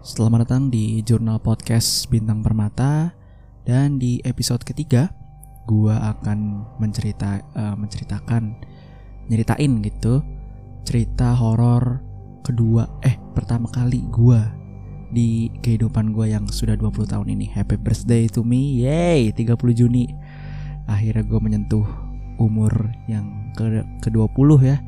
Selamat 0.00 0.48
datang 0.48 0.72
di 0.72 1.04
Jurnal 1.04 1.44
Podcast 1.44 2.08
Bintang 2.08 2.40
Permata 2.40 3.12
dan 3.68 4.00
di 4.00 4.16
episode 4.24 4.64
ketiga 4.64 5.12
gua 5.68 6.16
akan 6.16 6.64
mencerita 6.80 7.36
eh, 7.36 7.76
menceritakan 7.76 8.64
nyeritain 9.28 9.84
gitu 9.84 10.24
cerita 10.88 11.36
horor 11.36 12.00
kedua 12.40 12.88
eh 13.04 13.20
pertama 13.36 13.68
kali 13.68 14.00
gua 14.08 14.40
di 15.12 15.52
kehidupan 15.60 16.16
gua 16.16 16.32
yang 16.32 16.48
sudah 16.48 16.80
20 16.80 17.04
tahun 17.04 17.36
ini. 17.36 17.52
Happy 17.52 17.76
birthday 17.76 18.24
to 18.24 18.40
me. 18.40 18.80
Yay, 18.80 19.36
30 19.36 19.52
Juni. 19.76 20.08
Akhirnya 20.88 21.28
gua 21.28 21.44
menyentuh 21.44 21.84
umur 22.40 22.72
yang 23.04 23.52
ke 23.52 23.84
ke-20 24.00 24.48
ya. 24.64 24.80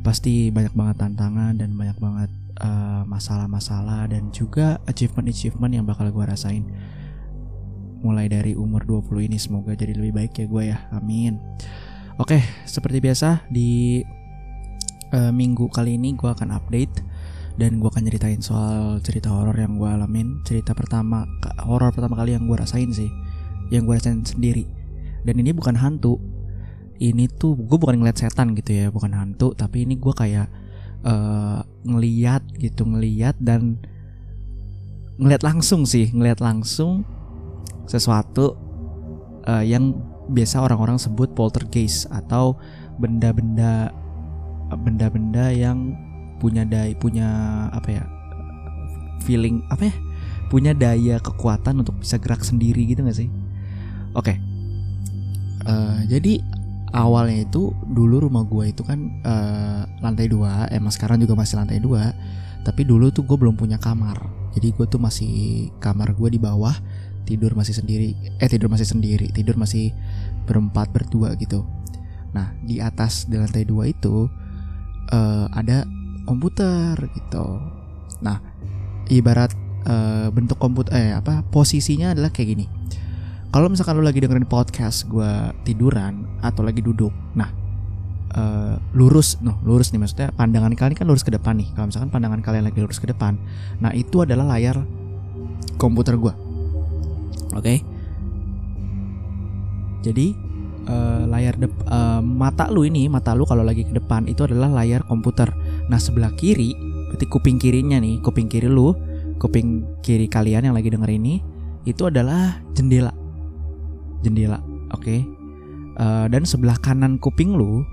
Pasti 0.00 0.48
banyak 0.48 0.72
banget 0.72 0.96
tantangan 1.04 1.52
dan 1.60 1.76
banyak 1.76 2.00
banget 2.00 2.32
eh, 2.62 3.02
masalah-masalah 3.04 4.08
dan 4.08 4.30
juga 4.30 4.78
achievement-achievement 4.86 5.72
yang 5.74 5.84
bakal 5.84 6.08
gue 6.08 6.24
rasain. 6.24 6.64
Mulai 8.02 8.30
dari 8.30 8.54
umur 8.54 8.82
20 8.86 9.30
ini 9.30 9.38
semoga 9.38 9.74
jadi 9.74 9.94
lebih 9.94 10.14
baik 10.14 10.32
ya 10.38 10.46
gue 10.46 10.62
ya. 10.70 10.78
Amin. 10.94 11.38
Oke 12.16 12.38
seperti 12.64 13.02
biasa 13.02 13.46
di 13.50 14.02
eh, 15.12 15.32
minggu 15.32 15.68
kali 15.70 15.98
ini 15.98 16.14
gue 16.14 16.30
akan 16.30 16.54
update 16.54 17.02
dan 17.60 17.76
gue 17.76 17.88
akan 17.88 18.08
ceritain 18.08 18.40
soal 18.40 18.98
cerita 19.04 19.28
horor 19.28 19.54
yang 19.58 19.76
gue 19.76 19.88
alamin. 19.90 20.40
Cerita 20.46 20.72
pertama 20.72 21.26
horor 21.66 21.92
pertama 21.92 22.16
kali 22.16 22.34
yang 22.38 22.46
gue 22.46 22.56
rasain 22.56 22.90
sih 22.94 23.10
yang 23.72 23.88
gue 23.88 23.96
rasain 23.96 24.22
sendiri. 24.22 24.68
Dan 25.24 25.40
ini 25.40 25.54
bukan 25.56 25.78
hantu. 25.78 26.20
Ini 27.02 27.26
tuh 27.34 27.58
gue 27.58 27.78
bukan 27.80 27.98
ngeliat 27.98 28.14
setan 28.14 28.54
gitu 28.54 28.78
ya 28.78 28.86
bukan 28.94 29.10
hantu 29.10 29.58
tapi 29.58 29.82
ini 29.82 29.98
gue 29.98 30.14
kayak 30.14 30.46
eh, 31.06 31.60
ngeliat 31.86 32.42
gitu 32.58 32.86
ngeliat 32.86 33.36
dan 33.42 33.78
ngeliat 35.18 35.42
langsung 35.44 35.86
sih 35.86 36.10
ngeliat 36.10 36.40
langsung 36.42 37.06
sesuatu 37.86 38.56
eh, 39.46 39.66
yang 39.66 39.94
biasa 40.30 40.62
orang-orang 40.62 40.96
sebut 40.96 41.34
poltergeist 41.34 42.06
atau 42.08 42.56
benda-benda 42.96 43.90
benda-benda 44.72 45.52
yang 45.52 45.92
punya 46.40 46.64
daya 46.64 46.94
punya 46.96 47.28
apa 47.74 47.88
ya 48.00 48.04
feeling 49.22 49.60
apa 49.68 49.92
ya 49.92 49.94
punya 50.52 50.76
daya 50.76 51.16
kekuatan 51.16 51.80
untuk 51.80 51.96
bisa 51.96 52.20
gerak 52.20 52.44
sendiri 52.44 52.84
gitu 52.84 53.00
gak 53.08 53.16
sih? 53.16 53.32
Oke. 54.12 54.36
Eh, 55.64 55.98
jadi 56.12 56.44
awalnya 56.92 57.48
itu 57.48 57.72
dulu 57.88 58.28
rumah 58.28 58.44
gua 58.44 58.68
itu 58.68 58.84
kan 58.84 59.00
eh, 59.24 59.82
lantai 60.04 60.28
dua 60.28 60.68
emang 60.68 60.92
sekarang 60.92 61.18
juga 61.20 61.36
masih 61.36 61.58
lantai 61.58 61.80
dua 61.80 62.12
tapi 62.62 62.86
dulu 62.86 63.10
tuh 63.10 63.26
gue 63.26 63.34
belum 63.34 63.58
punya 63.58 63.76
kamar. 63.76 64.22
Jadi 64.54 64.70
gue 64.70 64.86
tuh 64.86 65.02
masih 65.02 65.68
kamar 65.82 66.14
gue 66.14 66.28
di 66.30 66.38
bawah 66.38 66.74
tidur 67.22 67.54
masih 67.54 67.74
sendiri 67.74 68.18
eh 68.42 68.50
tidur 68.50 68.66
masih 68.66 68.86
sendiri 68.86 69.30
tidur 69.30 69.54
masih 69.58 69.90
berempat 70.46 70.90
berdua 70.94 71.34
gitu. 71.38 71.66
Nah 72.34 72.54
di 72.62 72.78
atas 72.78 73.26
di 73.26 73.38
lantai 73.38 73.66
dua 73.66 73.90
itu 73.90 74.30
eh, 75.10 75.46
ada 75.50 75.82
komputer 76.22 76.94
gitu. 77.18 77.58
Nah 78.22 78.38
ibarat 79.10 79.50
eh, 79.86 80.28
bentuk 80.30 80.58
komputer 80.62 80.94
eh 80.94 81.12
apa 81.18 81.42
posisinya 81.50 82.14
adalah 82.14 82.30
kayak 82.30 82.48
gini 82.54 82.66
kalau 83.52 83.68
misalkan 83.68 84.00
lu 84.00 84.02
lagi 84.02 84.24
dengerin 84.24 84.48
podcast 84.48 85.04
gue 85.12 85.52
tiduran 85.68 86.24
atau 86.40 86.64
lagi 86.64 86.80
duduk 86.80 87.12
nah 87.36 87.52
eh, 88.32 88.74
lurus 88.96 89.36
noh 89.44 89.60
lurus 89.60 89.92
nih 89.92 90.00
maksudnya 90.00 90.32
pandangan 90.32 90.72
kalian 90.72 90.96
kan 90.96 91.04
lurus 91.04 91.20
ke 91.20 91.28
depan 91.28 91.60
nih. 91.60 91.68
Kalau 91.76 91.92
misalkan 91.92 92.08
pandangan 92.08 92.40
kalian 92.40 92.64
lagi 92.64 92.80
lurus 92.80 92.96
ke 92.96 93.06
depan 93.12 93.36
nah 93.84 93.92
itu 93.92 94.24
adalah 94.24 94.56
layar 94.56 94.80
komputer 95.76 96.16
gue 96.16 96.32
oke? 97.52 97.74
Jadi 100.02 100.26
eh, 100.88 101.22
layar 101.28 101.54
eh, 101.60 102.20
mata 102.24 102.72
lu 102.72 102.88
ini 102.88 103.04
mata 103.12 103.36
lu 103.36 103.44
kalau 103.44 103.60
lagi 103.60 103.84
ke 103.84 103.92
depan 103.92 104.32
itu 104.32 104.48
adalah 104.48 104.72
layar 104.80 105.04
komputer. 105.04 105.52
Nah 105.92 106.00
sebelah 106.00 106.32
kiri 106.40 106.72
berarti 107.12 107.28
kuping 107.28 107.60
kirinya 107.60 108.00
nih 108.00 108.24
kuping 108.24 108.48
kiri 108.48 108.72
lu 108.72 108.96
kuping 109.36 110.00
kiri 110.00 110.24
kalian 110.32 110.72
yang 110.72 110.74
lagi 110.74 110.88
denger 110.88 111.12
ini 111.12 111.44
itu 111.84 112.08
adalah 112.08 112.56
jendela 112.72 113.21
jendela 114.22 114.62
oke? 114.94 115.42
Eh, 115.92 116.26
dan 116.32 116.42
sebelah 116.48 116.80
kanan 116.80 117.20
kuping 117.20 117.52
lu 117.52 117.84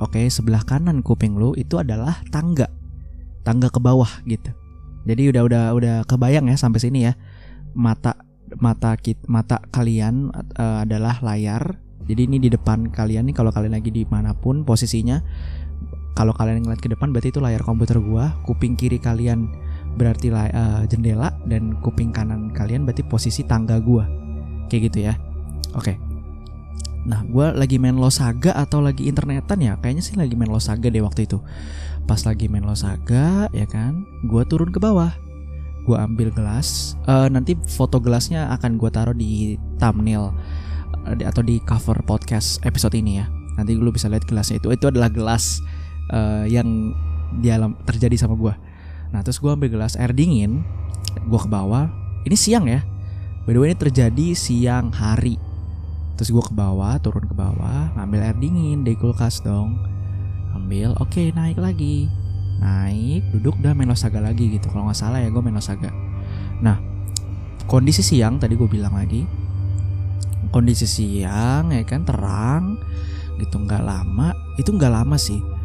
oke 0.00 0.20
sebelah 0.32 0.64
kanan 0.64 1.04
kuping 1.04 1.36
lu 1.36 1.52
itu 1.52 1.76
adalah 1.76 2.24
tangga. 2.32 2.68
Tangga 3.44 3.68
ke 3.68 3.76
bawah 3.76 4.08
gitu. 4.24 4.50
Jadi 5.06 5.30
udah 5.30 5.42
udah 5.44 5.64
udah 5.76 5.96
kebayang 6.08 6.48
ya 6.48 6.56
sampai 6.56 6.80
sini 6.80 7.04
ya. 7.04 7.12
Mata 7.76 8.16
mata 8.56 8.96
kit 8.96 9.20
mata 9.28 9.60
kalian 9.68 10.32
eh, 10.56 10.78
adalah 10.88 11.20
layar. 11.20 11.76
Jadi 12.06 12.24
ini 12.24 12.38
di 12.40 12.48
depan 12.48 12.88
kalian 12.88 13.28
nih 13.28 13.36
kalau 13.36 13.52
kalian 13.52 13.76
lagi 13.76 13.90
di 13.92 14.06
mana 14.08 14.32
pun 14.32 14.62
posisinya 14.62 15.18
kalau 16.16 16.32
kalian 16.32 16.64
ngeliat 16.64 16.80
ke 16.80 16.88
depan 16.88 17.12
berarti 17.12 17.34
itu 17.36 17.44
layar 17.44 17.60
komputer 17.60 18.00
gua. 18.00 18.32
Kuping 18.48 18.80
kiri 18.80 18.96
kalian 18.96 19.52
berarti 20.00 20.32
eh, 20.32 20.82
jendela 20.88 21.36
dan 21.44 21.76
kuping 21.84 22.16
kanan 22.16 22.48
kalian 22.56 22.88
berarti 22.88 23.04
posisi 23.04 23.44
tangga 23.44 23.76
gua. 23.76 24.08
Kayak 24.66 24.82
gitu 24.90 24.98
ya 25.12 25.14
oke 25.76 26.16
Nah, 27.06 27.22
gue 27.22 27.46
lagi 27.54 27.78
main 27.78 27.94
Losaga 27.94 28.50
atau 28.58 28.82
lagi 28.82 29.06
internetan 29.06 29.62
ya? 29.62 29.78
Kayaknya 29.78 30.02
sih 30.02 30.18
lagi 30.18 30.34
main 30.34 30.50
Losaga 30.50 30.90
deh 30.90 30.98
waktu 30.98 31.30
itu. 31.30 31.38
Pas 32.02 32.18
lagi 32.26 32.50
main 32.50 32.66
Losaga, 32.66 33.46
ya 33.54 33.66
kan? 33.70 34.02
Gue 34.26 34.42
turun 34.42 34.74
ke 34.74 34.82
bawah. 34.82 35.14
Gue 35.86 35.94
ambil 35.94 36.34
gelas. 36.34 36.98
Eh, 37.06 37.30
nanti 37.30 37.54
foto 37.70 38.02
gelasnya 38.02 38.50
akan 38.58 38.74
gue 38.74 38.90
taruh 38.90 39.14
di 39.14 39.54
thumbnail 39.78 40.34
di- 41.14 41.22
atau 41.22 41.46
di 41.46 41.62
cover 41.62 42.02
podcast 42.02 42.58
episode 42.66 42.98
ini 42.98 43.22
ya. 43.22 43.30
Nanti 43.54 43.78
lu 43.78 43.94
bisa 43.94 44.10
lihat 44.10 44.26
gelasnya 44.26 44.58
itu. 44.58 44.74
Itu 44.74 44.90
adalah 44.90 45.06
gelas 45.06 45.62
eh, 46.10 46.50
yang 46.50 46.90
di 47.38 47.54
alam 47.54 47.78
terjadi 47.86 48.18
sama 48.18 48.34
gue. 48.34 48.54
Nah, 49.14 49.22
terus 49.22 49.38
gue 49.38 49.46
ambil 49.54 49.70
gelas 49.70 49.94
air 49.94 50.10
dingin. 50.10 50.66
Gue 51.30 51.38
ke 51.38 51.46
bawah. 51.46 51.86
Ini 52.26 52.34
siang 52.34 52.66
ya. 52.66 52.82
By 53.46 53.54
the 53.54 53.62
way 53.62 53.70
ini 53.70 53.78
terjadi 53.78 54.34
siang 54.34 54.90
hari 54.90 55.38
Terus 56.16 56.32
gue 56.32 56.44
ke 56.44 56.54
bawah, 56.56 56.96
turun 56.98 57.28
ke 57.28 57.36
bawah, 57.36 57.92
ngambil 57.96 58.20
air 58.24 58.36
dingin 58.40 58.82
dari 58.82 58.96
kulkas 58.96 59.44
dong. 59.44 59.76
Ambil, 60.56 60.96
oke 60.96 61.32
naik 61.36 61.60
lagi. 61.60 62.08
Naik, 62.56 63.36
duduk 63.36 63.60
udah 63.60 63.76
main 63.76 63.84
Losaga 63.84 64.24
lagi 64.24 64.48
gitu. 64.48 64.72
Kalau 64.72 64.88
nggak 64.88 64.96
salah 64.96 65.20
ya 65.20 65.28
gue 65.28 65.42
main 65.44 65.52
Losaga. 65.52 65.92
Nah, 66.64 66.80
kondisi 67.68 68.00
siang 68.00 68.40
tadi 68.40 68.56
gue 68.56 68.64
bilang 68.64 68.96
lagi. 68.96 69.28
Kondisi 70.48 70.88
siang 70.88 71.68
ya 71.68 71.84
kan 71.84 72.08
terang 72.08 72.80
gitu 73.36 73.60
nggak 73.60 73.84
lama. 73.84 74.32
Itu 74.56 74.72
nggak 74.72 74.92
lama 74.92 75.20
sih. 75.20 75.55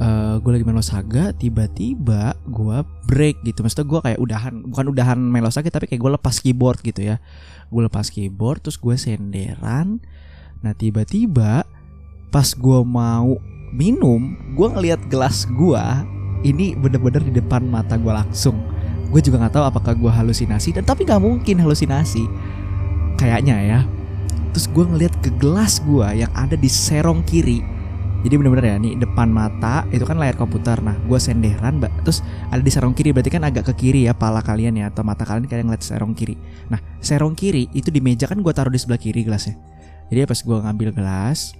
Eh 0.00 0.34
gue 0.40 0.50
lagi 0.50 0.64
main 0.64 0.78
Losaga, 0.78 1.36
tiba-tiba 1.36 2.32
gue 2.48 2.78
break 3.04 3.44
gitu. 3.44 3.60
Maksudnya 3.60 3.86
gue 3.86 4.00
kayak 4.00 4.20
udahan, 4.22 4.54
bukan 4.64 4.86
udahan 4.88 5.18
main 5.20 5.44
Losaga 5.44 5.68
tapi 5.68 5.90
kayak 5.90 6.00
gue 6.00 6.12
lepas 6.16 6.36
keyboard 6.40 6.80
gitu 6.80 7.04
ya. 7.04 7.16
Gue 7.68 7.84
lepas 7.84 8.08
keyboard 8.08 8.64
terus 8.64 8.80
gue 8.80 8.96
senderan. 8.96 10.00
Nah 10.64 10.72
tiba-tiba 10.72 11.68
pas 12.32 12.48
gue 12.56 12.80
mau 12.80 13.36
minum 13.72 14.36
gue 14.52 14.68
ngelihat 14.68 15.00
gelas 15.08 15.48
gue 15.48 15.84
ini 16.44 16.76
bener-bener 16.76 17.24
di 17.24 17.32
depan 17.36 17.64
mata 17.68 18.00
gue 18.00 18.12
langsung. 18.12 18.56
Gue 19.12 19.20
juga 19.20 19.44
nggak 19.44 19.60
tahu 19.60 19.64
apakah 19.68 19.92
gue 19.92 20.08
halusinasi 20.08 20.72
dan 20.80 20.88
tapi 20.88 21.04
nggak 21.04 21.20
mungkin 21.20 21.60
halusinasi. 21.60 22.24
Kayaknya 23.20 23.56
ya. 23.60 23.80
Terus 24.56 24.66
gue 24.72 24.84
ngelihat 24.84 25.14
ke 25.20 25.30
gelas 25.36 25.80
gue 25.84 26.24
yang 26.24 26.32
ada 26.32 26.56
di 26.56 26.68
serong 26.68 27.24
kiri 27.24 27.81
jadi 28.22 28.34
bener-bener 28.38 28.66
ya 28.70 28.76
nih 28.78 28.94
depan 29.02 29.28
mata 29.30 29.82
itu 29.90 30.06
kan 30.06 30.14
layar 30.14 30.38
komputer. 30.38 30.78
Nah 30.78 30.94
gue 30.94 31.18
senderan 31.18 31.82
mbak. 31.82 31.90
Terus 32.06 32.22
ada 32.54 32.62
di 32.62 32.70
serong 32.70 32.94
kiri 32.94 33.10
berarti 33.10 33.30
kan 33.34 33.42
agak 33.42 33.74
ke 33.74 33.74
kiri 33.86 34.06
ya 34.06 34.14
pala 34.14 34.38
kalian 34.38 34.78
ya 34.78 34.94
atau 34.94 35.02
mata 35.02 35.26
kalian 35.26 35.50
kayak 35.50 35.66
ngeliat 35.66 35.82
serong 35.82 36.14
kiri. 36.14 36.38
Nah 36.70 36.78
serong 37.02 37.34
kiri 37.34 37.66
itu 37.74 37.90
di 37.90 37.98
meja 37.98 38.30
kan 38.30 38.38
gue 38.38 38.52
taruh 38.54 38.70
di 38.70 38.78
sebelah 38.78 39.02
kiri 39.02 39.26
gelasnya. 39.26 39.58
Jadi 40.08 40.18
pas 40.22 40.38
gue 40.38 40.58
ngambil 40.58 40.90
gelas 40.94 41.58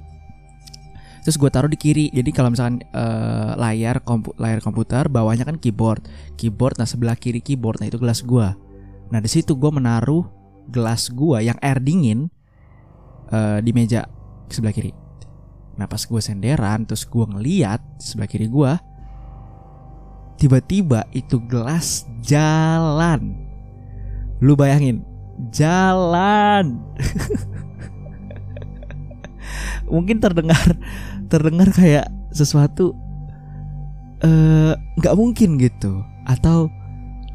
terus 1.23 1.39
gue 1.39 1.51
taruh 1.55 1.71
di 1.71 1.79
kiri. 1.79 2.11
Jadi 2.15 2.31
kalau 2.31 2.51
misalkan 2.51 2.83
eh, 2.83 3.51
layar 3.59 4.03
kompu 4.03 4.31
layar 4.39 4.63
komputer 4.63 5.07
bawahnya 5.11 5.43
kan 5.43 5.59
keyboard. 5.59 6.07
Keyboard 6.39 6.79
nah 6.79 6.87
sebelah 6.87 7.19
kiri 7.19 7.43
keyboard 7.43 7.83
nah 7.83 7.91
itu 7.91 7.99
gelas 7.99 8.23
gue 8.23 8.49
nah 9.13 9.21
di 9.21 9.29
situ 9.29 9.53
gue 9.53 9.69
menaruh 9.69 10.25
gelas 10.73 11.13
gue 11.13 11.45
yang 11.45 11.61
air 11.61 11.77
dingin 11.85 12.33
eh, 13.29 13.61
di 13.61 13.77
meja 13.77 14.09
sebelah 14.49 14.73
kiri 14.73 15.02
nah 15.77 15.89
pas 15.89 16.05
gue 16.05 16.21
senderan 16.21 16.85
terus 16.85 17.09
gue 17.09 17.25
ngeliat 17.25 17.81
sebelah 17.97 18.29
kiri 18.29 18.49
gue 18.49 18.73
tiba-tiba 20.43 21.07
itu 21.15 21.39
gelas 21.47 22.03
jalan. 22.19 23.39
Lu 24.43 24.59
bayangin 24.59 25.07
jalan. 25.55 26.83
Mungkin 29.95 30.19
terdengar 30.19 30.67
terdengar 31.31 31.71
kayak 31.71 32.11
sesuatu 32.35 32.91
eh, 34.27 34.75
nggak 34.99 35.15
mungkin 35.15 35.63
gitu. 35.63 36.03
Atau 36.27 36.67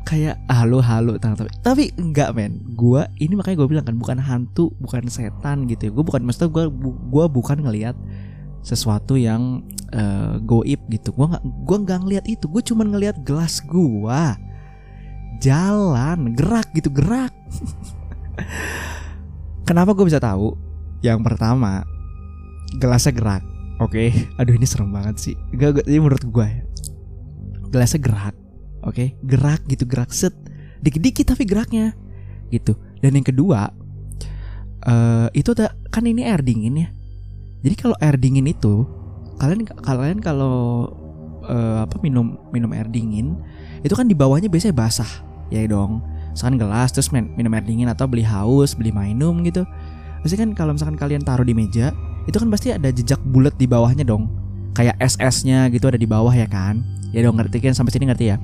kayak 0.03 0.35
halu 0.51 0.83
halu 0.83 1.15
tapi 1.15 1.47
tapi 1.63 1.95
enggak 1.95 2.35
men. 2.35 2.59
Gue 2.75 3.07
ini 3.23 3.39
makanya 3.39 3.63
gue 3.63 3.67
bilang 3.71 3.87
kan 3.87 3.95
bukan 3.95 4.19
hantu 4.19 4.75
bukan 4.83 5.07
setan 5.07 5.63
gitu 5.71 5.95
gue 5.95 6.03
bukan 6.03 6.27
maksudnya 6.27 6.51
gue 6.51 6.91
gue 7.07 7.25
bukan 7.31 7.63
ngelihat 7.63 7.95
sesuatu 8.67 9.15
yang 9.15 9.63
uh, 9.95 10.35
goib 10.43 10.83
gitu. 10.91 11.15
Gue 11.15 11.31
nggak 11.31 11.43
gue 11.43 11.77
nggak 11.87 11.99
ngelihat 12.03 12.25
itu. 12.27 12.45
Gue 12.51 12.59
cuma 12.59 12.83
ngelihat 12.83 13.23
gelas 13.23 13.63
gue 13.63 14.21
jalan 15.39 16.35
gerak 16.35 16.67
gitu 16.75 16.91
gerak. 16.91 17.31
Kenapa 19.67 19.95
gue 19.95 20.03
bisa 20.03 20.19
tahu? 20.19 20.59
Yang 20.99 21.23
pertama 21.23 21.87
gelasnya 22.75 23.15
gerak. 23.15 23.43
Oke? 23.77 24.09
Okay. 24.11 24.27
aduh 24.41 24.57
ini 24.57 24.67
serem 24.67 24.91
banget 24.91 25.15
sih. 25.21 25.35
Gak, 25.55 25.79
gak 25.79 25.85
ini 25.87 26.03
menurut 26.03 26.23
gue 26.27 26.45
ya. 26.45 26.63
Gelasnya 27.71 28.01
gerak. 28.03 28.35
Oke? 28.83 28.91
Okay? 28.91 29.07
gerak 29.23 29.61
gitu 29.71 29.87
gerak. 29.87 30.11
Set. 30.11 30.35
Dikit-dikit 30.83 31.31
tapi 31.31 31.47
geraknya. 31.47 31.95
Gitu. 32.51 32.75
Dan 32.99 33.15
yang 33.21 33.27
kedua 33.27 33.69
uh, 34.87 35.27
itu 35.31 35.53
ada 35.53 35.77
kan 35.93 36.03
ini 36.09 36.25
air 36.25 36.41
dingin 36.41 36.75
ya 36.81 36.89
jadi 37.67 37.75
kalau 37.75 37.95
air 37.99 38.15
dingin 38.15 38.47
itu 38.47 38.87
kalian 39.37 39.67
kalian 39.83 40.19
kalau 40.23 40.87
uh, 41.43 41.83
apa 41.83 41.99
minum 41.99 42.39
minum 42.55 42.71
air 42.71 42.87
dingin 42.87 43.35
itu 43.83 43.91
kan 43.91 44.07
di 44.07 44.15
bawahnya 44.15 44.47
biasanya 44.47 44.73
basah 44.73 45.11
ya 45.51 45.67
dong 45.67 45.99
misalkan 46.31 46.55
gelas 46.55 46.95
terus 46.95 47.11
minum 47.11 47.51
air 47.51 47.65
dingin 47.67 47.91
atau 47.91 48.07
beli 48.07 48.23
haus 48.23 48.73
beli 48.73 48.95
minum 48.95 49.43
gitu 49.43 49.67
pasti 50.23 50.39
kan 50.39 50.55
kalau 50.55 50.71
misalkan 50.71 50.95
kalian 50.95 51.21
taruh 51.21 51.45
di 51.45 51.51
meja 51.51 51.91
itu 52.25 52.35
kan 52.39 52.47
pasti 52.47 52.71
ada 52.71 52.89
jejak 52.89 53.19
bulat 53.27 53.53
di 53.59 53.67
bawahnya 53.67 54.07
dong 54.07 54.31
kayak 54.73 54.95
SS-nya 55.03 55.67
gitu 55.69 55.91
ada 55.91 55.99
di 55.99 56.07
bawah 56.07 56.31
ya 56.31 56.47
kan 56.47 56.81
ya 57.11 57.21
dong 57.21 57.37
ngerti 57.37 57.59
kan 57.59 57.75
sampai 57.75 57.91
sini 57.93 58.09
ngerti 58.09 58.25
ya 58.31 58.37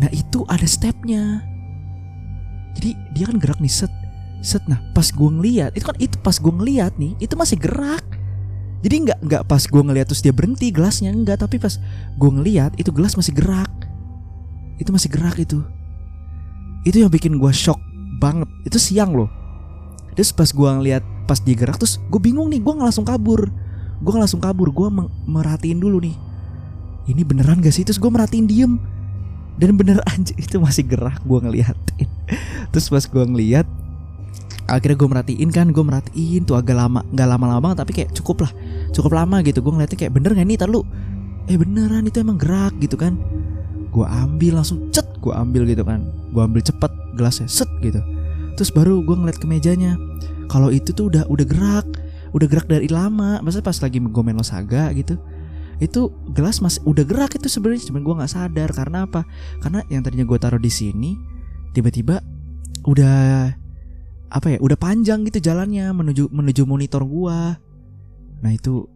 Nah 0.00 0.08
itu 0.16 0.42
ada 0.48 0.64
stepnya. 0.64 1.44
Jadi 2.80 2.96
dia 3.12 3.28
kan 3.28 3.36
gerak 3.36 3.60
nih 3.60 3.70
set 3.70 3.92
set. 4.40 4.64
Nah 4.64 4.80
pas 4.96 5.04
gue 5.12 5.30
ngeliat 5.30 5.76
itu 5.76 5.84
kan 5.84 5.96
itu 6.00 6.16
pas 6.24 6.40
gue 6.40 6.48
ngeliat 6.48 6.96
nih 6.96 7.12
itu 7.20 7.36
masih 7.36 7.60
gerak. 7.60 8.02
Jadi 8.80 8.96
nggak 9.08 9.18
nggak 9.24 9.42
pas 9.44 9.60
gue 9.60 9.82
ngeliat 9.84 10.08
terus 10.08 10.24
dia 10.24 10.32
berhenti 10.32 10.72
gelasnya 10.72 11.12
enggak 11.12 11.44
tapi 11.44 11.60
pas 11.60 11.76
gue 12.16 12.30
ngeliat 12.30 12.72
itu 12.80 12.88
gelas 12.92 13.16
masih 13.16 13.36
gerak. 13.36 13.70
Itu 14.80 14.90
masih 14.90 15.12
gerak 15.12 15.36
itu. 15.36 15.60
Itu 16.88 17.04
yang 17.04 17.12
bikin 17.12 17.36
gue 17.36 17.52
shock 17.52 17.76
banget. 18.20 18.48
Itu 18.64 18.80
siang 18.80 19.12
loh. 19.12 19.28
Terus 20.16 20.32
pas 20.32 20.48
gue 20.48 20.68
ngeliat 20.68 21.04
pas 21.28 21.38
dia 21.38 21.54
gerak 21.54 21.76
terus 21.76 22.00
gue 22.00 22.20
bingung 22.20 22.48
nih 22.48 22.60
gue 22.64 22.72
langsung 22.72 23.04
kabur. 23.04 23.52
Gue 24.00 24.12
langsung 24.16 24.40
kabur. 24.40 24.72
Gue 24.72 24.88
merhatiin 25.28 25.76
dulu 25.76 26.00
nih. 26.00 26.16
Ini 27.10 27.20
beneran 27.26 27.60
gak 27.60 27.74
sih? 27.74 27.84
Terus 27.84 28.00
gue 28.00 28.08
merhatiin 28.08 28.48
diem 28.48 28.80
dan 29.60 29.76
bener 29.76 30.00
aja 30.12 30.32
itu 30.32 30.56
masih 30.56 30.88
gerak 30.88 31.20
gue 31.20 31.38
ngeliatin 31.38 32.08
terus 32.72 32.88
pas 32.88 33.04
gue 33.04 33.24
ngeliat 33.28 33.68
akhirnya 34.64 34.96
gue 34.96 35.08
merhatiin 35.12 35.50
kan 35.52 35.68
gue 35.68 35.84
merhatiin 35.84 36.48
tuh 36.48 36.56
agak 36.56 36.80
lama 36.80 37.04
nggak 37.12 37.28
lama-lama 37.28 37.76
tapi 37.76 37.92
kayak 37.92 38.16
cukup 38.16 38.48
lah 38.48 38.52
cukup 38.92 39.16
lama 39.16 39.42
gitu. 39.42 39.60
Gue 39.60 39.72
ngeliatin 39.74 39.98
kayak 39.98 40.12
bener 40.14 40.34
gak 40.34 40.46
nih 40.46 40.58
lu? 40.66 40.82
Eh 41.50 41.56
beneran 41.58 42.06
itu 42.06 42.22
emang 42.22 42.38
gerak 42.38 42.74
gitu 42.78 42.94
kan. 42.94 43.18
Gue 43.90 44.06
ambil 44.06 44.62
langsung 44.62 44.90
cet 44.94 45.06
gue 45.18 45.34
ambil 45.34 45.66
gitu 45.66 45.82
kan. 45.82 46.06
Gue 46.30 46.42
ambil 46.44 46.62
cepet 46.62 46.92
gelasnya 47.18 47.50
set 47.50 47.68
gitu. 47.82 47.98
Terus 48.54 48.70
baru 48.70 49.02
gue 49.02 49.16
ngeliat 49.16 49.38
ke 49.40 49.46
mejanya 49.48 49.98
kalau 50.50 50.70
itu 50.70 50.90
tuh 50.94 51.10
udah 51.10 51.26
udah 51.30 51.46
gerak 51.46 51.86
udah 52.30 52.46
gerak 52.46 52.66
dari 52.70 52.86
lama. 52.86 53.42
Maksudnya 53.42 53.66
pas 53.66 53.78
lagi 53.82 53.98
gue 53.98 54.22
main 54.22 54.38
Losaga 54.38 54.92
gitu 54.94 55.18
itu 55.80 56.12
gelas 56.36 56.60
masih 56.60 56.84
udah 56.84 57.04
gerak 57.08 57.32
itu 57.34 57.48
sebenarnya. 57.48 57.88
Cuman 57.88 58.04
gue 58.04 58.14
nggak 58.20 58.30
sadar 58.30 58.70
karena 58.70 59.08
apa? 59.08 59.24
Karena 59.64 59.80
yang 59.88 60.04
tadinya 60.04 60.28
gue 60.28 60.38
taruh 60.38 60.60
di 60.60 60.68
sini 60.68 61.16
tiba-tiba 61.72 62.20
udah 62.84 63.48
apa 64.30 64.46
ya 64.46 64.58
udah 64.62 64.78
panjang 64.78 65.26
gitu 65.26 65.42
jalannya 65.42 65.90
menuju 65.90 66.30
menuju 66.30 66.62
monitor 66.62 67.02
gue 67.02 67.38
nah 68.40 68.52
itu 68.52 68.88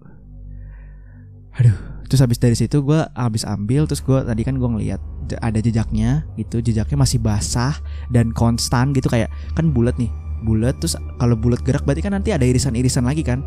aduh 1.55 1.77
terus 2.09 2.21
habis 2.21 2.41
dari 2.43 2.57
situ 2.59 2.83
gue 2.83 3.01
habis 3.15 3.47
ambil 3.47 3.87
terus 3.87 4.03
gue 4.03 4.19
tadi 4.25 4.43
kan 4.43 4.59
gue 4.59 4.69
ngeliat 4.69 5.01
ada 5.41 5.57
jejaknya 5.63 6.27
gitu 6.37 6.61
jejaknya 6.61 6.99
masih 7.01 7.23
basah 7.23 7.79
dan 8.13 8.35
konstan 8.35 8.93
gitu 8.93 9.09
kayak 9.09 9.33
kan 9.57 9.73
bulat 9.73 9.97
nih 9.97 10.13
bulat 10.45 10.77
terus 10.79 10.95
kalau 11.17 11.35
bulat 11.35 11.65
gerak 11.65 11.83
berarti 11.89 12.05
kan 12.05 12.13
nanti 12.13 12.31
ada 12.31 12.45
irisan-irisan 12.45 13.09
lagi 13.09 13.25
kan? 13.25 13.41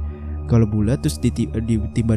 Kalau 0.50 0.66
bulat 0.66 1.04
terus 1.06 1.22
ditimba 1.22 1.62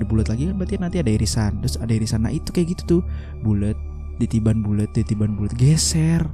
di 0.01 0.07
bulat 0.09 0.33
lagi 0.33 0.49
kan 0.49 0.57
berarti 0.57 0.75
nanti 0.81 0.97
ada 1.03 1.11
irisan 1.13 1.61
terus 1.61 1.77
ada 1.77 1.93
irisan 1.93 2.25
nah 2.25 2.33
itu 2.33 2.49
kayak 2.51 2.75
gitu 2.75 2.83
tuh 2.99 3.03
bulat 3.45 3.77
ditiban 4.17 4.65
bulat 4.65 4.89
ditiban 4.97 5.37
bulat 5.37 5.53
geser. 5.55 6.25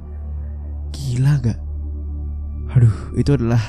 Gila 0.95 1.43
gak 1.43 1.59
aduh 2.67 2.95
itu 3.15 3.31
adalah 3.35 3.59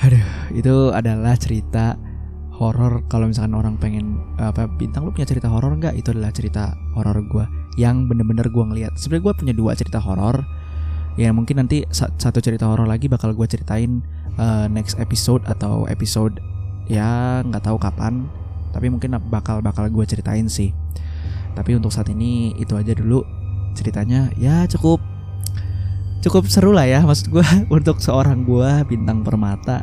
aduh 0.00 0.26
itu 0.56 0.74
adalah 0.92 1.36
cerita 1.36 1.96
horor. 2.60 3.08
Kalau 3.08 3.32
misalkan 3.32 3.56
orang 3.56 3.80
pengen 3.80 4.20
apa 4.36 4.68
bintang 4.68 5.08
lu 5.08 5.10
punya 5.16 5.24
cerita 5.24 5.48
horor 5.48 5.72
nggak? 5.80 5.96
Itu 5.96 6.12
adalah 6.12 6.30
cerita 6.30 6.76
horor 6.92 7.24
gue 7.24 7.44
yang 7.80 8.04
bener-bener 8.04 8.52
gue 8.52 8.64
ngeliat. 8.64 8.92
Sebenarnya 9.00 9.24
gue 9.24 9.34
punya 9.40 9.54
dua 9.56 9.72
cerita 9.72 9.96
horor. 9.96 10.44
Ya 11.18 11.32
mungkin 11.34 11.64
nanti 11.64 11.84
satu 11.92 12.38
cerita 12.38 12.68
horor 12.68 12.86
lagi 12.86 13.08
bakal 13.10 13.34
gue 13.34 13.44
ceritain 13.48 14.04
uh, 14.36 14.70
next 14.70 15.00
episode 15.00 15.42
atau 15.48 15.88
episode 15.88 16.38
ya 16.86 17.40
nggak 17.44 17.64
tahu 17.64 17.80
kapan. 17.80 18.28
Tapi 18.70 18.86
mungkin 18.92 19.16
bakal 19.32 19.64
bakal 19.64 19.88
gue 19.88 20.04
ceritain 20.04 20.46
sih. 20.46 20.70
Tapi 21.56 21.74
untuk 21.74 21.90
saat 21.90 22.12
ini 22.12 22.54
itu 22.60 22.76
aja 22.76 22.92
dulu 22.92 23.24
ceritanya. 23.74 24.30
Ya 24.38 24.68
cukup 24.68 25.09
cukup 26.20 26.48
seru 26.48 26.76
lah 26.76 26.84
ya 26.84 27.00
maksud 27.00 27.32
gue 27.32 27.44
untuk 27.76 27.98
seorang 28.00 28.44
gue 28.44 28.84
bintang 28.88 29.24
permata 29.24 29.80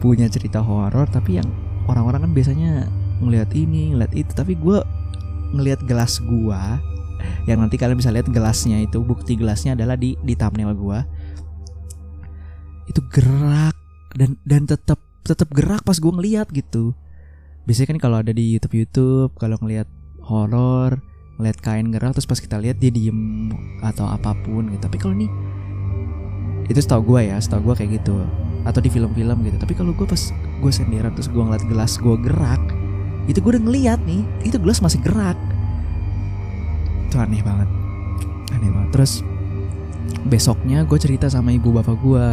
punya 0.00 0.26
cerita 0.26 0.64
horor 0.64 1.06
tapi 1.06 1.38
yang 1.38 1.48
orang-orang 1.86 2.30
kan 2.30 2.32
biasanya 2.32 2.72
ngelihat 3.20 3.50
ini 3.52 3.94
ngeliat 3.94 4.12
itu. 4.16 4.32
Tapi 4.32 4.56
gue 4.56 4.80
ngelihat 5.54 5.84
gelas 5.84 6.18
gue 6.18 6.62
yang 7.44 7.60
nanti 7.60 7.76
kalian 7.76 8.00
bisa 8.00 8.08
lihat 8.08 8.32
gelasnya 8.32 8.80
itu 8.80 8.96
bukti 9.04 9.36
gelasnya 9.36 9.76
adalah 9.76 9.92
di 9.92 10.16
di 10.24 10.32
thumbnail 10.32 10.72
gue 10.72 10.98
itu 12.88 13.00
gerak 13.12 13.76
dan 14.16 14.40
dan 14.48 14.64
tetap 14.64 14.96
tetap 15.20 15.52
gerak 15.52 15.84
pas 15.84 16.00
gue 16.00 16.10
ngeliat 16.10 16.48
gitu. 16.50 16.96
Biasanya 17.68 17.94
kan 17.94 17.98
kalau 18.00 18.16
ada 18.24 18.32
di 18.32 18.56
YouTube 18.56 18.72
YouTube 18.80 19.36
kalau 19.36 19.60
ngeliat 19.60 19.86
horor 20.24 21.04
ngeliat 21.36 21.60
kain 21.60 21.92
gerak 21.92 22.16
terus 22.16 22.28
pas 22.28 22.40
kita 22.40 22.56
lihat 22.60 22.80
dia 22.80 22.88
diem 22.88 23.52
atau 23.84 24.08
apa 24.08 24.32
pun 24.40 24.72
gitu. 24.72 24.80
Tapi 24.80 24.96
kalau 24.96 25.12
ini 25.12 25.28
itu 26.70 26.78
setahu 26.78 27.02
gue 27.16 27.34
ya 27.34 27.36
setahu 27.42 27.74
gue 27.74 27.82
kayak 27.82 27.90
gitu. 28.00 28.22
Atau 28.62 28.78
di 28.78 28.88
film-film 28.92 29.42
gitu. 29.42 29.58
Tapi 29.58 29.74
kalau 29.74 29.90
gue 29.90 30.06
pas 30.06 30.22
gue 30.62 30.72
sendirian 30.72 31.10
terus 31.12 31.26
gue 31.26 31.42
ngeliat 31.42 31.66
gelas 31.66 31.98
gue 31.98 32.16
gerak 32.22 32.62
itu 33.28 33.38
gue 33.38 33.50
udah 33.58 33.62
ngeliat 33.62 34.00
nih 34.06 34.22
itu 34.46 34.56
gelas 34.56 34.80
masih 34.80 35.02
gerak. 35.02 35.36
Itu 37.10 37.18
aneh 37.18 37.42
banget. 37.42 37.68
Aneh 38.54 38.70
banget. 38.70 38.90
Terus 38.94 39.12
besoknya 40.26 40.86
gue 40.86 40.98
cerita 40.98 41.26
sama 41.30 41.54
ibu 41.54 41.70
bapak 41.74 41.96
gue 42.02 42.26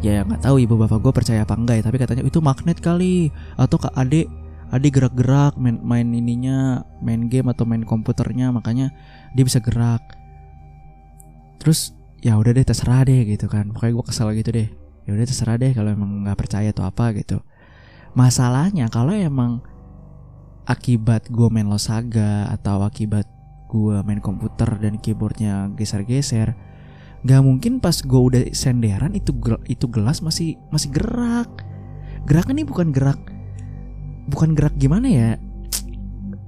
ya 0.00 0.24
nggak 0.24 0.48
tahu 0.48 0.56
ibu 0.60 0.80
bapak 0.80 0.98
gue 1.04 1.12
percaya 1.12 1.44
apa 1.44 1.52
enggak 1.56 1.80
ya 1.80 1.84
tapi 1.84 1.96
katanya 2.00 2.22
itu 2.24 2.40
magnet 2.42 2.78
kali. 2.80 3.32
Atau 3.56 3.80
kak 3.80 3.94
adik 3.94 4.28
adik 4.70 4.98
gerak-gerak 4.98 5.58
main 5.58 5.82
main 5.82 6.06
ininya 6.14 6.86
main 7.02 7.26
game 7.26 7.50
atau 7.50 7.66
main 7.66 7.82
komputernya 7.82 8.52
makanya 8.52 8.92
dia 9.32 9.44
bisa 9.46 9.58
gerak. 9.62 10.02
Terus 11.60 11.96
ya 12.20 12.36
udah 12.36 12.52
deh 12.52 12.64
terserah 12.64 13.04
deh 13.04 13.24
gitu 13.24 13.48
kan. 13.48 13.72
Pokoknya 13.72 13.92
gue 13.96 14.06
kesel 14.06 14.28
gitu 14.36 14.50
deh. 14.52 14.68
Ya 15.08 15.10
udah 15.16 15.26
terserah 15.26 15.56
deh 15.56 15.72
kalau 15.72 15.90
emang 15.92 16.24
nggak 16.24 16.38
percaya 16.38 16.68
atau 16.70 16.84
apa 16.84 17.12
gitu. 17.16 17.40
Masalahnya 18.12 18.92
kalau 18.92 19.16
emang 19.16 19.64
akibat 20.68 21.26
gue 21.32 21.48
main 21.48 21.66
losaga 21.66 22.46
atau 22.52 22.84
akibat 22.84 23.26
gue 23.70 23.96
main 24.02 24.18
komputer 24.18 24.66
dan 24.82 24.98
keyboardnya 24.98 25.70
geser-geser 25.78 26.58
nggak 27.20 27.42
mungkin 27.44 27.72
pas 27.78 28.00
gue 28.00 28.16
udah 28.20 28.42
senderan 28.56 29.12
itu 29.12 29.30
itu 29.68 29.86
gelas 29.92 30.24
masih 30.24 30.56
masih 30.72 30.88
gerak. 30.88 31.50
Gerakan 32.24 32.56
ini 32.56 32.64
bukan 32.64 32.92
gerak 32.92 33.20
bukan 34.30 34.56
gerak 34.56 34.74
gimana 34.80 35.06
ya? 35.10 35.30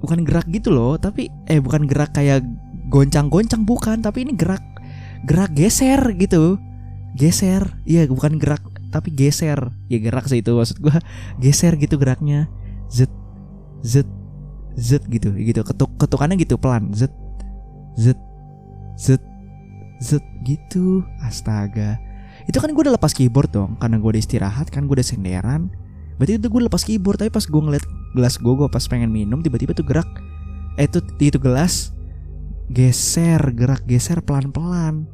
Bukan 0.00 0.24
gerak 0.24 0.48
gitu 0.48 0.72
loh 0.72 0.96
tapi 0.96 1.28
eh 1.46 1.60
bukan 1.60 1.84
gerak 1.84 2.16
kayak 2.16 2.40
goncang-goncang 2.88 3.68
bukan. 3.68 4.00
Tapi 4.00 4.24
ini 4.24 4.32
gerak 4.32 4.64
gerak 5.26 5.52
geser 5.54 6.00
gitu. 6.18 6.58
Geser. 7.14 7.76
Iya 7.84 8.08
bukan 8.08 8.40
gerak 8.40 8.62
tapi 8.90 9.12
geser. 9.12 9.70
Ya 9.88 9.98
gerak 10.00 10.28
sih 10.28 10.40
itu 10.40 10.52
maksud 10.54 10.82
gue 10.82 10.94
geser 11.42 11.76
gitu 11.78 11.96
geraknya. 11.96 12.48
Zet 12.88 13.10
zet 13.84 14.08
zet 14.74 15.04
gitu 15.08 15.32
gitu. 15.36 15.60
Ketuk 15.62 15.90
ketukannya 16.00 16.36
gitu 16.40 16.58
pelan. 16.58 16.90
Zet 16.92 17.12
zet 17.96 18.18
zet 18.98 19.22
zet 20.02 20.24
gitu. 20.42 21.06
Astaga. 21.22 22.00
Itu 22.48 22.58
kan 22.58 22.74
gue 22.74 22.82
udah 22.82 22.98
lepas 22.98 23.14
keyboard 23.14 23.54
dong 23.54 23.78
karena 23.78 24.02
gue 24.02 24.18
udah 24.18 24.22
istirahat 24.22 24.66
kan 24.72 24.90
gue 24.90 24.98
udah 24.98 25.06
senderan. 25.06 25.70
Berarti 26.18 26.38
itu 26.38 26.48
gue 26.50 26.62
lepas 26.66 26.82
keyboard 26.82 27.18
tapi 27.22 27.30
pas 27.30 27.44
gue 27.46 27.62
ngeliat 27.62 27.84
gelas 28.14 28.34
gue 28.38 28.52
gue 28.52 28.68
pas 28.68 28.84
pengen 28.90 29.10
minum 29.10 29.38
tiba-tiba 29.40 29.72
tuh 29.76 29.86
gerak. 29.86 30.08
Eh 30.80 30.88
itu 30.88 30.98
itu 31.20 31.38
gelas 31.38 31.92
geser 32.70 33.42
gerak 33.56 33.82
geser 33.88 34.22
pelan 34.22 34.54
pelan 34.54 35.08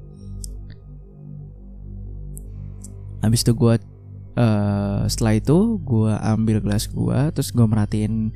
habis 3.23 3.43
itu 3.43 3.52
gue 3.57 3.75
uh, 4.38 5.02
setelah 5.11 5.35
itu 5.38 5.81
gue 5.83 6.12
ambil 6.23 6.62
gelas 6.62 6.87
gue 6.87 7.19
terus 7.35 7.50
gue 7.50 7.67
merhatiin 7.67 8.33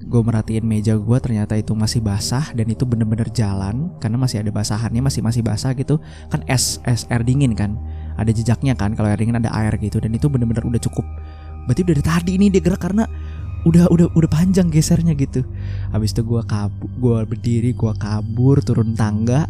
gue 0.00 0.22
merhatiin 0.24 0.64
meja 0.64 0.96
gue 0.96 1.18
ternyata 1.20 1.60
itu 1.60 1.76
masih 1.76 2.00
basah 2.00 2.56
dan 2.56 2.64
itu 2.72 2.88
bener-bener 2.88 3.28
jalan 3.36 3.92
karena 4.00 4.16
masih 4.16 4.40
ada 4.40 4.48
basahannya 4.48 5.04
masih 5.04 5.20
masih 5.20 5.44
basah 5.44 5.76
gitu. 5.76 6.00
Kan 6.32 6.40
es 6.48 6.80
es 6.88 7.04
air 7.12 7.20
dingin 7.20 7.52
kan 7.52 7.76
ada 8.16 8.32
jejaknya 8.32 8.72
kan 8.72 8.96
kalau 8.96 9.12
air 9.12 9.20
dingin 9.20 9.36
ada 9.36 9.52
air 9.52 9.76
gitu 9.76 10.00
dan 10.00 10.16
itu 10.16 10.32
bener-bener 10.32 10.64
udah 10.64 10.80
cukup. 10.80 11.04
Berarti 11.68 11.82
dari 11.84 12.00
tadi 12.00 12.32
ini 12.40 12.48
dia 12.48 12.64
gerak 12.64 12.80
karena 12.80 13.04
udah 13.68 13.92
udah 13.92 14.06
udah 14.16 14.30
panjang 14.30 14.72
gesernya 14.72 15.12
gitu. 15.16 15.44
Habis 15.92 16.16
itu 16.16 16.24
gue 16.24 16.42
kabur 16.48 16.88
gue 16.88 17.18
berdiri 17.28 17.70
gue 17.76 17.92
kabur 18.00 18.60
turun 18.64 18.96
tangga. 18.96 19.44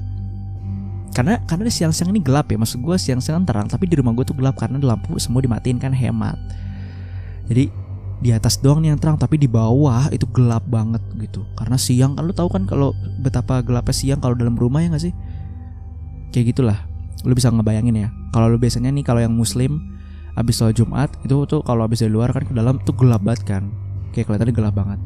Karena 1.11 1.43
karena 1.47 1.67
siang-siang 1.67 2.15
ini 2.15 2.23
gelap 2.23 2.51
ya 2.51 2.59
maksud 2.59 2.83
gue 2.83 2.97
siang-siang 2.97 3.43
terang 3.43 3.67
tapi 3.67 3.91
di 3.91 3.99
rumah 3.99 4.15
gue 4.15 4.23
tuh 4.23 4.35
gelap 4.39 4.55
karena 4.59 4.79
lampu 4.79 5.19
semua 5.19 5.43
dimatiin 5.43 5.79
kan 5.79 5.95
hemat. 5.95 6.39
Jadi 7.51 7.71
di 8.21 8.31
atas 8.37 8.61
doang 8.61 8.85
nih 8.85 8.93
yang 8.95 9.01
terang 9.01 9.17
tapi 9.17 9.41
di 9.41 9.49
bawah 9.51 10.07
itu 10.15 10.27
gelap 10.31 10.67
banget 10.71 11.03
gitu. 11.19 11.43
Karena 11.59 11.79
siang 11.79 12.15
kan 12.15 12.27
lu 12.27 12.35
tahu 12.35 12.51
kan 12.51 12.63
kalau 12.67 12.95
betapa 13.23 13.63
gelapnya 13.63 13.95
siang 13.95 14.21
kalau 14.23 14.39
dalam 14.39 14.55
rumah 14.55 14.83
ya 14.83 14.91
gak 14.95 15.03
sih? 15.03 15.15
Kayak 16.31 16.55
gitulah 16.55 16.79
lu 17.27 17.35
bisa 17.35 17.51
ngebayangin 17.51 18.07
ya. 18.07 18.09
Kalau 18.31 18.47
lu 18.47 18.59
biasanya 18.59 18.95
nih 18.95 19.03
kalau 19.03 19.19
yang 19.19 19.35
muslim 19.35 19.83
abis 20.39 20.63
sholat 20.63 20.79
jumat 20.79 21.11
itu 21.27 21.35
tuh 21.51 21.61
kalau 21.67 21.83
abis 21.85 22.07
dari 22.07 22.13
luar 22.15 22.31
kan 22.31 22.47
ke 22.47 22.55
dalam 22.55 22.79
tuh 22.87 22.95
gelap 22.95 23.21
banget 23.27 23.43
kan 23.45 23.65
kayak 24.13 24.27
kelihatannya 24.31 24.55
gelap 24.55 24.75
banget. 24.75 25.01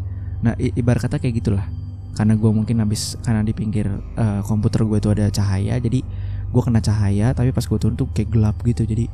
Nah 0.44 0.52
ibarat 0.58 1.00
kata 1.08 1.16
kayak 1.20 1.40
gitulah. 1.40 1.66
Karena 2.14 2.38
gue 2.38 2.50
mungkin 2.50 2.78
abis 2.84 3.18
karena 3.26 3.42
di 3.42 3.50
pinggir 3.50 3.90
uh, 3.90 4.40
komputer 4.46 4.87
gue 4.87 5.02
itu 5.02 5.11
ada 5.11 5.26
cahaya 5.34 5.82
jadi 5.82 5.99
gue 6.54 6.62
kena 6.62 6.78
cahaya 6.78 7.34
tapi 7.34 7.50
pas 7.50 7.66
gue 7.66 7.75
turun 7.75 7.99
tuh 7.99 8.06
kayak 8.14 8.30
gelap 8.30 8.54
gitu 8.62 8.87
jadi 8.87 9.11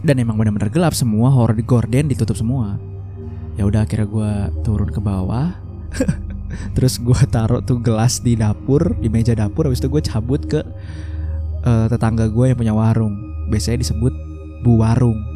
dan 0.00 0.16
emang 0.16 0.40
benar-benar 0.40 0.72
gelap 0.72 0.96
semua 0.96 1.28
horror 1.28 1.52
di 1.52 1.64
gorden 1.66 2.08
ditutup 2.08 2.38
semua. 2.38 2.80
Ya 3.60 3.68
udah 3.68 3.84
akhirnya 3.84 4.08
gue 4.08 4.32
turun 4.62 4.88
ke 4.88 5.00
bawah. 5.02 5.56
Terus 6.78 7.02
gue 7.02 7.20
taruh 7.28 7.60
tuh 7.60 7.82
gelas 7.82 8.22
di 8.22 8.38
dapur 8.38 8.96
di 8.96 9.10
meja 9.10 9.34
dapur 9.34 9.66
habis 9.66 9.82
itu 9.82 9.90
gue 9.90 10.00
cabut 10.04 10.40
ke 10.46 10.60
uh, 11.66 11.86
tetangga 11.90 12.30
gue 12.30 12.44
yang 12.48 12.56
punya 12.56 12.72
warung. 12.72 13.12
Biasanya 13.50 13.82
disebut 13.82 14.14
bu 14.62 14.80
warung 14.80 15.35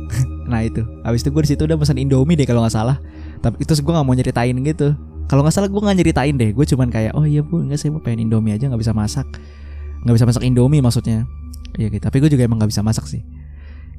nah 0.51 0.61
itu. 0.61 0.83
Habis 1.07 1.23
itu 1.23 1.31
gue 1.31 1.43
di 1.47 1.51
situ 1.55 1.63
udah 1.65 1.79
pesan 1.79 1.97
indomie 1.97 2.35
deh 2.35 2.45
kalau 2.45 2.61
nggak 2.67 2.75
salah. 2.75 2.99
Tapi 3.41 3.63
itu 3.63 3.73
gue 3.73 3.93
nggak 3.95 4.07
mau 4.07 4.15
nyeritain 4.15 4.57
gitu. 4.67 4.99
Kalau 5.31 5.47
nggak 5.47 5.55
salah 5.55 5.69
gue 5.71 5.79
nggak 5.79 5.97
nyeritain 6.03 6.35
deh. 6.35 6.51
Gue 6.51 6.67
cuman 6.67 6.91
kayak 6.91 7.15
oh 7.15 7.23
iya 7.23 7.47
bu 7.47 7.63
nggak 7.63 7.79
saya 7.79 7.95
mau 7.95 8.03
pengen 8.03 8.27
indomie 8.27 8.51
aja 8.51 8.67
nggak 8.67 8.83
bisa 8.83 8.91
masak. 8.91 9.27
Nggak 10.03 10.15
bisa 10.19 10.27
masak 10.27 10.43
indomie 10.43 10.83
maksudnya. 10.83 11.25
Iya 11.79 11.89
gitu. 11.95 12.03
Tapi 12.03 12.17
gue 12.19 12.31
juga 12.35 12.43
emang 12.45 12.59
nggak 12.59 12.71
bisa 12.75 12.83
masak 12.83 13.07
sih. 13.07 13.23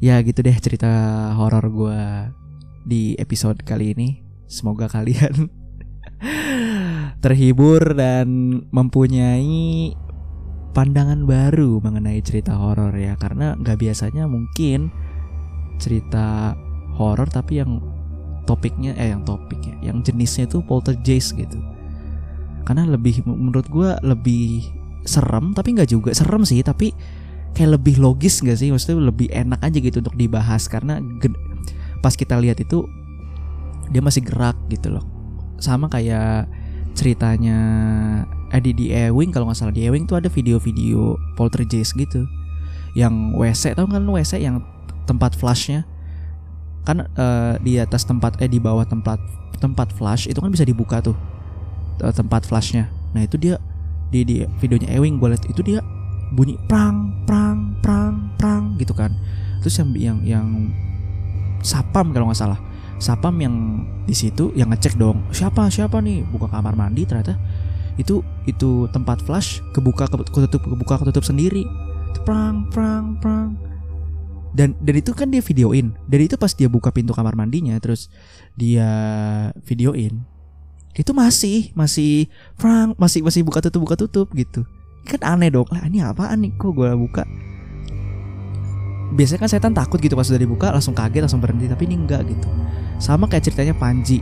Ya 0.03 0.19
gitu 0.19 0.43
deh 0.43 0.53
cerita 0.59 0.91
horor 1.39 1.65
gue 1.71 1.99
di 2.83 3.15
episode 3.15 3.63
kali 3.63 3.95
ini. 3.95 4.19
Semoga 4.51 4.91
kalian 4.91 5.47
terhibur 7.23 7.95
dan 7.95 8.27
mempunyai 8.75 9.95
pandangan 10.75 11.23
baru 11.23 11.79
mengenai 11.79 12.19
cerita 12.19 12.59
horor 12.59 12.91
ya. 12.99 13.15
Karena 13.15 13.55
nggak 13.55 13.77
biasanya 13.79 14.27
mungkin 14.27 14.91
cerita 15.81 16.53
horor 16.93 17.25
tapi 17.25 17.57
yang 17.57 17.81
topiknya 18.45 18.93
eh 18.97 19.09
yang 19.09 19.25
topiknya 19.25 19.77
yang 19.81 20.05
jenisnya 20.05 20.45
itu 20.45 20.61
poltergeist 20.61 21.33
gitu. 21.33 21.57
Karena 22.61 22.85
lebih 22.85 23.25
menurut 23.25 23.65
gue 23.67 23.89
lebih 24.05 24.69
serem 25.01 25.57
tapi 25.57 25.73
nggak 25.73 25.89
juga 25.89 26.13
serem 26.13 26.45
sih 26.45 26.61
tapi 26.61 26.93
kayak 27.57 27.81
lebih 27.81 27.97
logis 27.99 28.39
gak 28.39 28.55
sih? 28.55 28.69
Maksudnya 28.71 29.11
lebih 29.11 29.27
enak 29.33 29.59
aja 29.59 29.77
gitu 29.81 29.99
untuk 29.99 30.15
dibahas 30.15 30.69
karena 30.69 31.01
pas 31.99 32.13
kita 32.15 32.37
lihat 32.37 32.61
itu 32.61 32.85
dia 33.91 33.99
masih 33.99 34.23
gerak 34.23 34.55
gitu 34.71 34.93
loh. 34.93 35.03
Sama 35.59 35.91
kayak 35.91 36.47
ceritanya 36.95 37.57
di 38.51 38.71
di 38.75 38.91
Ewing 38.91 39.31
kalau 39.31 39.47
nggak 39.47 39.57
salah 39.57 39.75
di 39.75 39.87
Ewing 39.87 40.07
tuh 40.07 40.19
ada 40.19 40.27
video-video 40.27 41.15
poltergeist 41.39 41.95
gitu. 41.95 42.27
Yang 42.95 43.15
WC 43.35 43.63
tau 43.79 43.87
kan 43.87 44.03
WC 44.03 44.43
yang 44.43 44.63
tempat 45.11 45.35
flashnya. 45.35 45.83
Kan 46.87 47.03
uh, 47.03 47.59
di 47.59 47.75
atas 47.77 48.07
tempat 48.07 48.39
eh 48.39 48.47
di 48.47 48.57
bawah 48.57 48.87
tempat 48.87 49.19
tempat 49.59 49.93
flash 49.93 50.25
itu 50.25 50.39
kan 50.39 50.49
bisa 50.49 50.65
dibuka 50.65 51.03
tuh 51.03 51.13
tempat 52.01 52.47
flashnya. 52.47 52.89
Nah 53.13 53.27
itu 53.27 53.37
dia 53.37 53.61
di 54.09 54.25
di 54.25 54.41
videonya 54.57 54.89
Ewing 54.97 55.21
gue 55.21 55.29
liat 55.35 55.45
itu 55.45 55.61
dia 55.61 55.83
bunyi 56.33 56.57
prang 56.65 57.21
prang 57.29 57.77
prang 57.83 58.33
prang 58.39 58.73
gitu 58.81 58.95
kan. 58.97 59.13
Terus 59.61 59.77
yang 59.77 59.89
yang 59.93 60.17
yang 60.25 60.47
sapam 61.61 62.09
kalau 62.09 62.31
nggak 62.31 62.39
salah. 62.39 62.59
Sapam 62.97 63.33
yang 63.37 63.85
di 64.05 64.13
situ 64.13 64.49
yang 64.57 64.73
ngecek 64.73 64.97
dong 64.97 65.21
siapa 65.29 65.69
siapa 65.69 66.01
nih? 66.01 66.25
Buka 66.25 66.49
kamar 66.49 66.73
mandi 66.73 67.05
ternyata. 67.05 67.37
Itu 68.01 68.25
itu 68.49 68.89
tempat 68.89 69.21
flash 69.21 69.61
kebuka 69.77 70.09
ketutup 70.09 70.65
kebuka 70.65 71.05
ketutup 71.05 71.21
sendiri. 71.21 71.69
Prang 72.25 72.65
prang 72.73 73.17
prang 73.21 73.70
dan 74.51 74.75
dan 74.83 74.95
itu 74.99 75.11
kan 75.15 75.31
dia 75.31 75.39
videoin. 75.39 75.95
Dari 76.07 76.27
itu 76.27 76.35
pas 76.35 76.51
dia 76.51 76.67
buka 76.67 76.91
pintu 76.91 77.15
kamar 77.15 77.35
mandinya 77.35 77.75
terus 77.79 78.11
dia 78.55 78.89
videoin 79.63 80.27
itu 80.91 81.11
masih 81.15 81.71
masih 81.71 82.27
prang 82.59 82.91
masih 82.99 83.23
masih 83.23 83.47
buka 83.47 83.63
tutup 83.63 83.87
buka 83.87 83.95
tutup 83.95 84.27
gitu. 84.35 84.67
Kan 85.07 85.23
aneh 85.23 85.49
dong. 85.49 85.67
Lah 85.71 85.87
ini 85.87 86.03
apaan 86.03 86.43
nih? 86.43 86.51
Kok 86.59 86.71
gue 86.75 86.89
buka? 86.99 87.23
Biasanya 89.11 89.39
kan 89.43 89.49
setan 89.51 89.73
takut 89.75 89.99
gitu 89.99 90.15
pas 90.15 90.27
udah 90.27 90.39
dibuka 90.39 90.67
langsung 90.71 90.95
kaget 90.95 91.23
langsung 91.23 91.39
berhenti. 91.39 91.71
Tapi 91.71 91.83
ini 91.87 91.95
enggak 91.95 92.27
gitu. 92.27 92.47
Sama 92.99 93.25
kayak 93.31 93.47
ceritanya 93.47 93.75
Panji. 93.75 94.19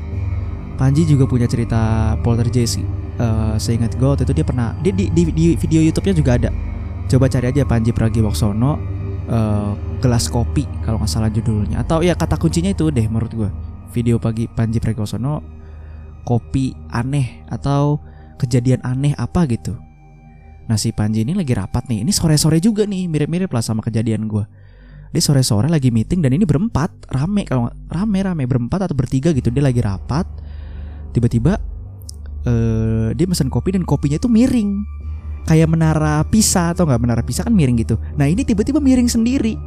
Panji 0.79 1.03
juga 1.03 1.27
punya 1.27 1.43
cerita 1.49 2.15
poltergeist 2.23 2.79
uh, 3.19 3.59
seingat 3.59 3.99
gue 3.99 4.07
waktu 4.07 4.23
itu 4.23 4.31
dia 4.31 4.45
pernah 4.47 4.71
dia 4.79 4.95
di, 4.95 5.11
di, 5.11 5.27
di 5.33 5.45
video 5.57 5.81
YouTube-nya 5.83 6.15
juga 6.15 6.31
ada. 6.37 6.49
Coba 7.09 7.25
cari 7.27 7.49
aja 7.49 7.65
Panji 7.65 7.89
Pragiwaksono 7.91 8.98
uh, 9.29 9.77
gelas 10.03 10.27
kopi 10.27 10.65
kalau 10.83 10.99
nggak 10.99 11.11
salah 11.11 11.31
judulnya 11.31 11.85
atau 11.85 12.01
ya 12.01 12.17
kata 12.17 12.35
kuncinya 12.35 12.73
itu 12.73 12.89
deh 12.89 13.05
menurut 13.05 13.31
gue 13.31 13.49
video 13.93 14.17
pagi 14.17 14.49
Panji 14.49 14.81
Pragiwaksono 14.81 15.41
kopi 16.25 16.73
aneh 16.91 17.45
atau 17.49 18.01
kejadian 18.41 18.81
aneh 18.83 19.13
apa 19.17 19.47
gitu 19.49 19.77
Nah 20.69 20.77
si 20.77 20.93
Panji 20.93 21.25
ini 21.25 21.33
lagi 21.33 21.57
rapat 21.57 21.89
nih. 21.89 22.05
Ini 22.05 22.13
sore-sore 22.13 22.61
juga 22.61 22.85
nih, 22.85 23.09
mirip-mirip 23.09 23.49
lah 23.49 23.65
sama 23.65 23.81
kejadian 23.81 24.29
gue. 24.29 24.45
Dia 25.09 25.21
sore-sore 25.25 25.65
lagi 25.65 25.89
meeting 25.89 26.21
dan 26.21 26.37
ini 26.37 26.45
berempat, 26.45 27.09
rame 27.09 27.41
kalau 27.49 27.73
rame 27.89 28.21
rame 28.21 28.45
berempat 28.45 28.85
atau 28.85 28.93
bertiga 28.93 29.33
gitu. 29.33 29.49
Dia 29.49 29.65
lagi 29.65 29.81
rapat. 29.81 30.29
Tiba-tiba 31.09 31.57
uh, 32.45 33.09
dia 33.17 33.25
pesan 33.25 33.49
kopi 33.49 33.73
dan 33.73 33.81
kopinya 33.81 34.21
itu 34.21 34.29
miring. 34.29 34.98
Kayak 35.49 35.73
menara 35.73 36.21
pisah 36.29 36.77
atau 36.77 36.85
nggak 36.85 37.01
menara 37.01 37.21
pisah 37.25 37.41
kan 37.41 37.53
miring 37.53 37.81
gitu. 37.81 37.97
Nah 38.13 38.29
ini 38.29 38.45
tiba-tiba 38.45 38.77
miring 38.77 39.09
sendiri. 39.09 39.57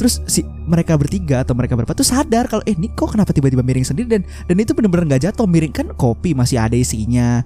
Terus 0.00 0.24
si 0.24 0.40
mereka 0.64 0.96
bertiga 0.96 1.44
atau 1.44 1.52
mereka 1.52 1.76
berempat 1.76 2.00
tuh 2.00 2.08
sadar 2.08 2.48
kalau 2.48 2.64
eh 2.64 2.72
ini 2.72 2.88
kok 2.96 3.12
kenapa 3.12 3.36
tiba-tiba 3.36 3.60
miring 3.60 3.84
sendiri? 3.84 4.08
Dan 4.08 4.22
dan 4.24 4.56
itu 4.56 4.72
bener-bener 4.72 5.12
nggak 5.12 5.28
jatuh. 5.28 5.44
Miring 5.44 5.76
kan 5.76 5.92
kopi 5.92 6.32
masih 6.32 6.56
ada 6.56 6.74
isinya. 6.74 7.44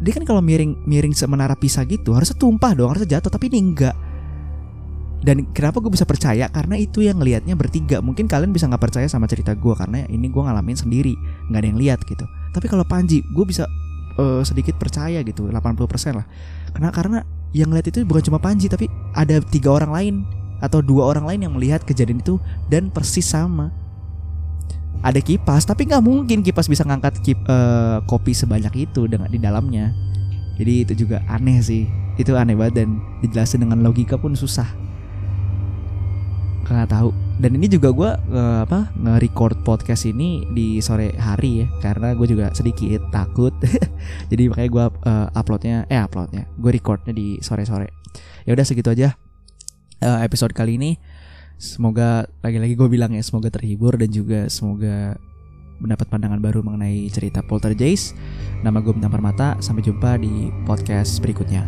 Dia 0.00 0.12
kan 0.16 0.24
kalau 0.24 0.40
miring 0.40 0.88
miring 0.88 1.12
semenara 1.12 1.52
pisah 1.52 1.84
gitu 1.84 2.16
harusnya 2.16 2.36
tumpah 2.40 2.72
dong 2.72 2.92
harusnya 2.92 3.20
jatuh 3.20 3.32
tapi 3.32 3.48
ini 3.48 3.72
enggak 3.72 3.96
dan 5.18 5.50
kenapa 5.50 5.82
gue 5.82 5.90
bisa 5.90 6.06
percaya? 6.06 6.46
Karena 6.46 6.78
itu 6.78 7.02
yang 7.02 7.18
ngelihatnya 7.18 7.58
bertiga. 7.58 7.98
Mungkin 7.98 8.30
kalian 8.30 8.54
bisa 8.54 8.70
nggak 8.70 8.82
percaya 8.90 9.10
sama 9.10 9.26
cerita 9.26 9.54
gue 9.58 9.74
karena 9.74 10.06
ini 10.06 10.30
gue 10.30 10.42
ngalamin 10.42 10.78
sendiri. 10.78 11.18
Nggak 11.50 11.58
ada 11.58 11.68
yang 11.68 11.78
lihat 11.78 11.98
gitu. 12.06 12.24
Tapi 12.54 12.66
kalau 12.70 12.86
Panji 12.86 13.26
gue 13.26 13.44
bisa 13.46 13.66
uh, 14.18 14.42
sedikit 14.42 14.76
percaya 14.76 15.22
gitu 15.22 15.48
80% 15.48 16.18
lah. 16.18 16.26
Karena 16.74 16.90
karena 16.90 17.18
yang 17.56 17.72
lihat 17.72 17.88
itu 17.88 18.04
bukan 18.04 18.22
cuma 18.28 18.38
Panji 18.42 18.68
tapi 18.68 18.90
ada 19.16 19.40
tiga 19.40 19.72
orang 19.72 19.92
lain 19.94 20.14
atau 20.58 20.82
dua 20.82 21.08
orang 21.14 21.24
lain 21.24 21.40
yang 21.48 21.52
melihat 21.54 21.80
kejadian 21.86 22.20
itu 22.20 22.36
dan 22.68 22.90
persis 22.90 23.24
sama. 23.24 23.70
Ada 24.98 25.22
kipas 25.22 25.62
tapi 25.62 25.86
nggak 25.86 26.02
mungkin 26.02 26.42
kipas 26.42 26.66
bisa 26.66 26.82
ngangkat 26.82 27.22
kip, 27.22 27.38
uh, 27.46 28.02
kopi 28.10 28.34
sebanyak 28.34 28.90
itu 28.90 29.06
dengan 29.06 29.30
di 29.30 29.38
dalamnya. 29.38 29.94
Jadi 30.58 30.82
itu 30.82 31.06
juga 31.06 31.22
aneh 31.30 31.62
sih 31.62 31.86
itu 32.18 32.34
aneh 32.34 32.58
banget 32.58 32.82
dan 32.82 32.98
dijelasin 33.22 33.62
dengan 33.62 33.78
logika 33.86 34.18
pun 34.18 34.34
susah. 34.34 34.66
Nggak 36.66 36.90
tahu 36.90 37.27
dan 37.38 37.54
ini 37.54 37.70
juga 37.70 37.94
gue 37.94 38.10
uh, 38.34 38.66
apa 38.66 38.90
nge-record 38.98 39.62
podcast 39.62 40.10
ini 40.10 40.42
di 40.50 40.82
sore 40.82 41.14
hari 41.14 41.62
ya 41.62 41.66
karena 41.78 42.12
gue 42.18 42.26
juga 42.26 42.50
sedikit 42.50 43.06
takut 43.14 43.54
jadi 44.30 44.50
makanya 44.50 44.70
gue 44.74 44.84
uh, 45.06 45.28
uploadnya 45.38 45.86
eh 45.86 46.02
uploadnya 46.02 46.50
gue 46.58 46.70
recordnya 46.74 47.14
di 47.14 47.38
sore 47.38 47.62
sore 47.62 47.94
ya 48.42 48.58
udah 48.58 48.66
segitu 48.66 48.90
aja 48.90 49.14
uh, 50.02 50.18
episode 50.26 50.50
kali 50.50 50.82
ini 50.82 50.98
semoga 51.58 52.26
lagi-lagi 52.42 52.74
gue 52.74 52.88
bilang 52.90 53.14
ya 53.14 53.22
semoga 53.22 53.54
terhibur 53.54 53.94
dan 53.94 54.10
juga 54.10 54.50
semoga 54.50 55.14
mendapat 55.78 56.10
pandangan 56.10 56.42
baru 56.42 56.60
mengenai 56.66 57.06
cerita 57.06 57.38
Poltergeist. 57.46 58.18
Nama 58.66 58.82
gue 58.82 58.90
Bintang 58.90 59.14
Permata. 59.14 59.54
Sampai 59.62 59.86
jumpa 59.86 60.18
di 60.18 60.50
podcast 60.66 61.22
berikutnya. 61.22 61.62